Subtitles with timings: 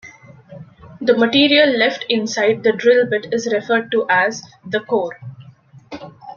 [0.99, 5.19] The material left inside the drill bit is referred to as the "core".